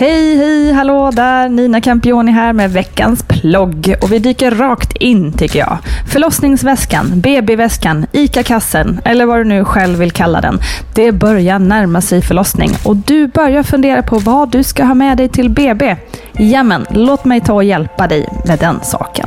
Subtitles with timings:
[0.00, 1.48] Hej, hej, hallå där!
[1.48, 3.94] Nina Campioni här med veckans plogg.
[4.02, 5.78] Och vi dyker rakt in tycker jag.
[6.12, 10.58] Förlossningsväskan, BB-väskan, ICA-kassen eller vad du nu själv vill kalla den.
[10.94, 15.16] Det börjar närma sig förlossning och du börjar fundera på vad du ska ha med
[15.16, 15.96] dig till BB.
[16.32, 19.26] Jamen, låt mig ta och hjälpa dig med den saken.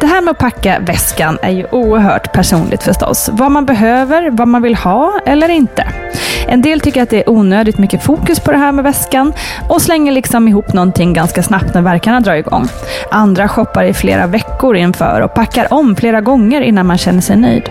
[0.00, 3.30] Det här med att packa väskan är ju oerhört personligt förstås.
[3.32, 5.86] Vad man behöver, vad man vill ha eller inte.
[6.48, 9.32] En del tycker att det är onödigt mycket fokus på det här med väskan
[9.68, 12.68] och slänger liksom ihop någonting ganska snabbt när verkarna drar igång.
[13.10, 17.36] Andra shoppar i flera veckor inför och packar om flera gånger innan man känner sig
[17.36, 17.70] nöjd.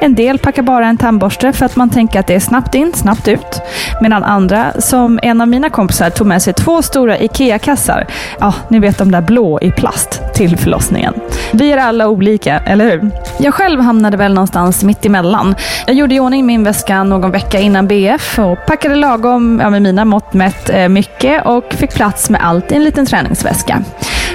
[0.00, 2.92] En del packar bara en tandborste för att man tänker att det är snabbt in,
[2.94, 3.62] snabbt ut.
[4.00, 8.06] Medan andra, som en av mina kompisar, tog med sig två stora IKEA-kassar.
[8.40, 11.14] Ja, ni vet de där blå i plast till förlossningen.
[11.52, 13.10] Vi är alla olika, eller hur?
[13.38, 15.54] Jag själv hamnade väl någonstans mitt emellan.
[15.86, 19.82] Jag gjorde i ordning min väska någon vecka innan BF och packade lagom, ja, med
[19.82, 23.82] mina mått mätt, eh, mycket och fick plats med allt i en liten träningsväska.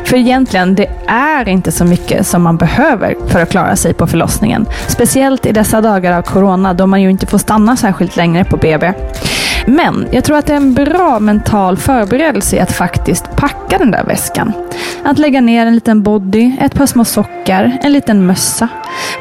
[0.05, 4.07] För egentligen, det är inte så mycket som man behöver för att klara sig på
[4.07, 4.65] förlossningen.
[4.87, 8.57] Speciellt i dessa dagar av corona då man ju inte får stanna särskilt länge på
[8.57, 8.93] BB.
[9.67, 13.91] Men jag tror att det är en bra mental förberedelse i att faktiskt packa den
[13.91, 14.53] där väskan.
[15.03, 18.67] Att lägga ner en liten body, ett par små sockar, en liten mössa.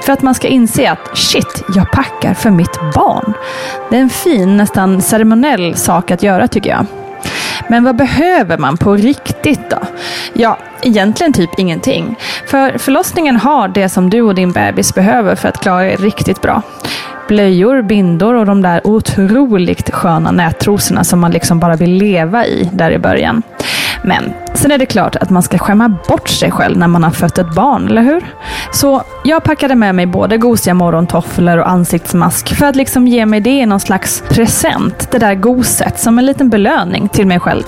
[0.03, 3.33] För att man ska inse att shit, jag packar för mitt barn.
[3.91, 6.87] Det är en fin, nästan ceremoniell sak att göra tycker jag.
[7.69, 9.78] Men vad behöver man på riktigt då?
[10.32, 12.16] Ja, egentligen typ ingenting.
[12.47, 16.43] För förlossningen har det som du och din bebis behöver för att klara er riktigt
[16.43, 16.62] bra.
[17.28, 22.70] Blöjor, bindor och de där otroligt sköna nättrosorna som man liksom bara vill leva i
[22.72, 23.43] där i början.
[24.02, 27.11] Men sen är det klart att man ska skämma bort sig själv när man har
[27.11, 28.35] fött ett barn, eller hur?
[28.73, 33.41] Så jag packade med mig både gosiga morgontofflor och ansiktsmask för att liksom ge mig
[33.41, 37.65] det i någon slags present, det där goset, som en liten belöning till mig själv.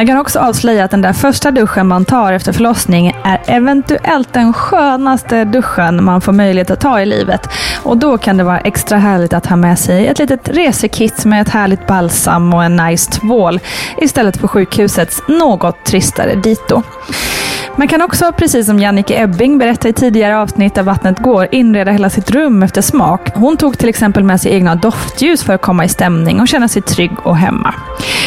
[0.00, 4.32] Jag kan också avslöja att den där första duschen man tar efter förlossning är eventuellt
[4.32, 7.48] den skönaste duschen man får möjlighet att ta i livet.
[7.82, 11.42] Och då kan det vara extra härligt att ha med sig ett litet resekit med
[11.42, 13.60] ett härligt balsam och en nice tvål
[13.96, 16.82] istället för sjukhusets något tristare dito.
[17.76, 21.90] Man kan också, precis som Jannike Ebbing berättade i tidigare avsnitt av Vattnet går, inreda
[21.90, 23.30] hela sitt rum efter smak.
[23.34, 26.68] Hon tog till exempel med sig egna doftljus för att komma i stämning och känna
[26.68, 27.74] sig trygg och hemma.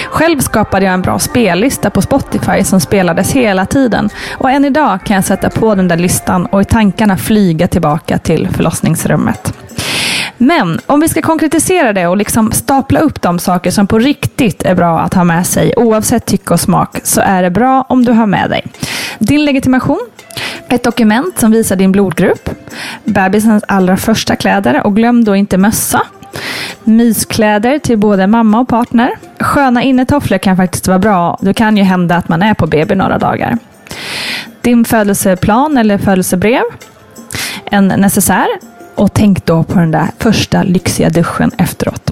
[0.09, 4.09] Själv skapade jag en bra spellista på Spotify som spelades hela tiden.
[4.37, 8.17] Och än idag kan jag sätta på den där listan och i tankarna flyga tillbaka
[8.17, 9.53] till förlossningsrummet.
[10.37, 14.63] Men om vi ska konkretisera det och liksom stapla upp de saker som på riktigt
[14.63, 18.05] är bra att ha med sig, oavsett tycke och smak, så är det bra om
[18.05, 18.63] du har med dig
[19.19, 19.99] din legitimation,
[20.69, 22.49] ett dokument som visar din blodgrupp,
[23.03, 26.01] bebisens allra första kläder och glöm då inte mössa,
[26.83, 29.11] myskläder till både mamma och partner.
[29.39, 31.37] Sköna innetofflor kan faktiskt vara bra.
[31.41, 33.57] Det kan ju hända att man är på BB några dagar.
[34.61, 36.63] Din födelseplan eller födelsebrev.
[37.65, 38.47] En necessär
[38.95, 42.11] och tänk då på den där första lyxiga duschen efteråt.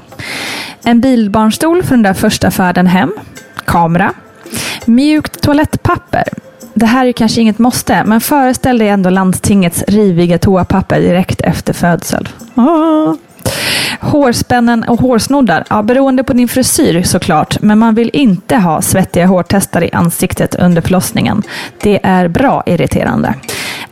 [0.83, 3.11] En bilbarnstol för den där första färden hem.
[3.65, 4.13] Kamera.
[4.85, 6.23] Mjukt toalettpapper.
[6.73, 11.73] Det här är kanske inget måste, men föreställ dig ändå landstingets riviga toapapper direkt efter
[11.73, 12.29] födsel.
[12.55, 13.15] Ah.
[13.99, 19.25] Hårspännen och hårsnoddar, ja, beroende på din frisyr såklart, men man vill inte ha svettiga
[19.25, 21.43] hårtestar i ansiktet under förlossningen.
[21.81, 23.33] Det är bra irriterande.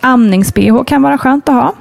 [0.01, 1.73] Amnings-bh kan vara skönt att ha.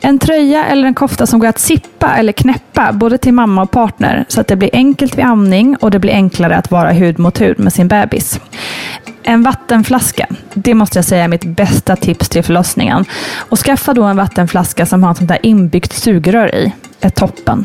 [0.00, 3.70] En tröja eller en kofta som går att sippa eller knäppa både till mamma och
[3.70, 7.18] partner så att det blir enkelt vid amning och det blir enklare att vara hud
[7.18, 8.40] mot hud med sin bebis.
[9.22, 13.04] En vattenflaska, det måste jag säga är mitt bästa tips till förlossningen.
[13.36, 16.72] Och skaffa då en vattenflaska som har ett sånt där inbyggt sugrör i.
[17.00, 17.64] är toppen.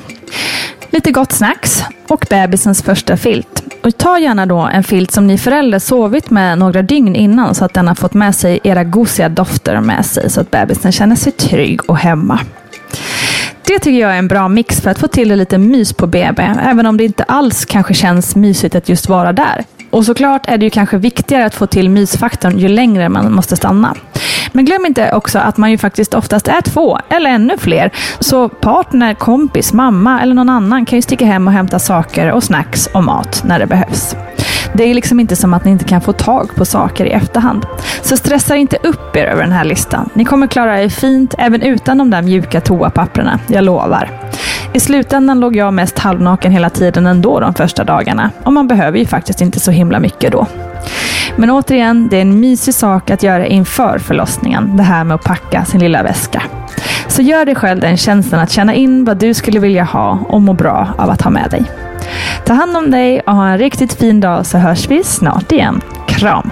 [0.89, 3.63] Lite gott snacks och bebisens första filt.
[3.83, 7.65] Och ta gärna då en filt som ni föräldrar sovit med några dygn innan så
[7.65, 11.15] att den har fått med sig era gosiga dofter med sig så att bebisen känner
[11.15, 12.39] sig trygg och hemma.
[13.63, 16.43] Det tycker jag är en bra mix för att få till lite mys på BB,
[16.61, 19.65] även om det inte alls kanske känns mysigt att just vara där.
[19.89, 23.55] Och såklart är det ju kanske viktigare att få till mysfaktorn ju längre man måste
[23.55, 23.95] stanna.
[24.51, 27.91] Men glöm inte också att man ju faktiskt oftast är två eller ännu fler.
[28.19, 32.43] Så partner, kompis, mamma eller någon annan kan ju sticka hem och hämta saker och
[32.43, 34.15] snacks och mat när det behövs.
[34.73, 37.65] Det är liksom inte som att ni inte kan få tag på saker i efterhand.
[38.01, 40.09] Så stressa inte upp er över den här listan.
[40.13, 44.28] Ni kommer klara er fint även utan de där mjuka toapapperna, jag lovar.
[44.79, 48.31] I slutändan låg jag mest halvnaken hela tiden ändå de första dagarna.
[48.43, 50.47] Och man behöver ju faktiskt inte så himla mycket då.
[51.35, 54.77] Men återigen, det är en mysig sak att göra inför förlossningen.
[54.77, 56.43] Det här med att packa sin lilla väska.
[57.07, 60.41] Så gör dig själv den tjänsten att känna in vad du skulle vilja ha och
[60.41, 61.63] må bra av att ha med dig.
[62.45, 65.81] Ta hand om dig och ha en riktigt fin dag så hörs vi snart igen.
[66.07, 66.51] Kram!